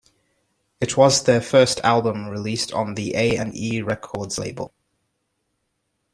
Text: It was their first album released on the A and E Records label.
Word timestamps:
It 0.79 0.97
was 0.97 1.25
their 1.25 1.41
first 1.41 1.79
album 1.81 2.27
released 2.27 2.73
on 2.73 2.95
the 2.95 3.15
A 3.15 3.37
and 3.37 3.55
E 3.55 3.83
Records 3.83 4.39
label. 4.39 4.73